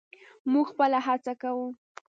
[0.51, 1.67] موږ خپله هڅه کوو.